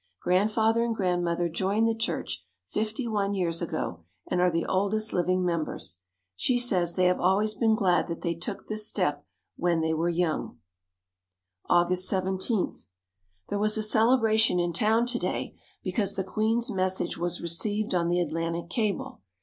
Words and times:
Grandfather 0.19 0.83
and 0.83 0.95
Grandmother 0.95 1.47
joined 1.47 1.87
the 1.87 1.93
church 1.93 2.43
fifty 2.65 3.07
one 3.07 3.35
years 3.35 3.61
ago 3.61 4.03
and 4.25 4.41
are 4.41 4.49
the 4.49 4.65
oldest 4.65 5.13
living 5.13 5.45
members. 5.45 5.99
She 6.35 6.57
says 6.57 6.95
they 6.95 7.05
have 7.05 7.19
always 7.19 7.53
been 7.53 7.75
glad 7.75 8.07
that 8.07 8.21
they 8.21 8.33
took 8.33 8.65
this 8.65 8.87
step 8.87 9.23
when 9.57 9.81
they 9.81 9.93
were 9.93 10.09
young. 10.09 10.57
August 11.69 12.09
17. 12.09 12.73
There 13.49 13.59
was 13.59 13.77
a 13.77 13.83
celebration 13.83 14.59
in 14.59 14.73
town 14.73 15.05
to 15.05 15.19
day 15.19 15.55
because 15.83 16.15
the 16.15 16.23
Queen's 16.23 16.71
message 16.71 17.15
was 17.19 17.39
received 17.39 17.93
on 17.93 18.09
the 18.09 18.21
Atlantic 18.21 18.71
cable. 18.71 19.21